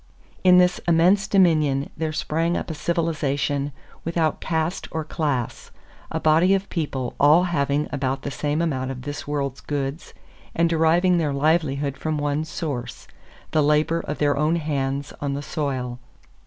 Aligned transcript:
In 0.43 0.57
this 0.57 0.79
immense 0.87 1.27
dominion 1.27 1.91
there 1.95 2.11
sprang 2.11 2.57
up 2.57 2.71
a 2.71 2.73
civilization 2.73 3.71
without 4.03 4.41
caste 4.41 4.87
or 4.89 5.03
class 5.03 5.69
a 6.09 6.19
body 6.19 6.55
of 6.55 6.69
people 6.71 7.13
all 7.19 7.43
having 7.43 7.87
about 7.91 8.23
the 8.23 8.31
same 8.31 8.63
amount 8.63 8.89
of 8.89 9.03
this 9.03 9.27
world's 9.27 9.61
goods 9.61 10.15
and 10.55 10.67
deriving 10.67 11.19
their 11.19 11.33
livelihood 11.33 11.97
from 11.97 12.17
one 12.17 12.45
source: 12.45 13.07
the 13.51 13.61
labor 13.61 13.99
of 13.99 14.17
their 14.17 14.35
own 14.35 14.55
hands 14.55 15.13
on 15.21 15.35
the 15.35 15.43
soil. 15.43 15.99